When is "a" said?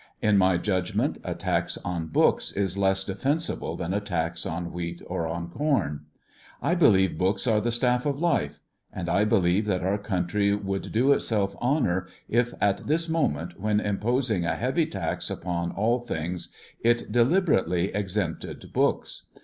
1.23-1.35, 3.93-4.01, 14.43-14.55